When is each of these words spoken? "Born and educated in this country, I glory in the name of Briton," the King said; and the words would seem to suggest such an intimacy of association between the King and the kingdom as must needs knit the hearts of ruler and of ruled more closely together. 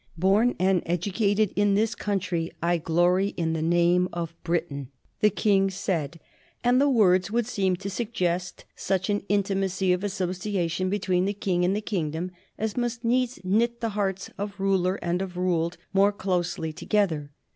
"Born 0.17 0.55
and 0.57 0.81
educated 0.87 1.53
in 1.55 1.75
this 1.75 1.93
country, 1.93 2.49
I 2.59 2.79
glory 2.79 3.35
in 3.37 3.53
the 3.53 3.61
name 3.61 4.09
of 4.11 4.33
Briton," 4.43 4.89
the 5.19 5.29
King 5.29 5.69
said; 5.69 6.19
and 6.63 6.81
the 6.81 6.89
words 6.89 7.29
would 7.29 7.45
seem 7.45 7.75
to 7.75 7.87
suggest 7.87 8.65
such 8.75 9.11
an 9.11 9.21
intimacy 9.29 9.93
of 9.93 10.03
association 10.03 10.89
between 10.89 11.25
the 11.25 11.33
King 11.33 11.63
and 11.63 11.75
the 11.75 11.81
kingdom 11.81 12.31
as 12.57 12.75
must 12.75 13.03
needs 13.05 13.37
knit 13.43 13.79
the 13.79 13.89
hearts 13.89 14.31
of 14.39 14.59
ruler 14.59 14.95
and 15.03 15.21
of 15.21 15.37
ruled 15.37 15.77
more 15.93 16.11
closely 16.11 16.73
together. 16.73 17.29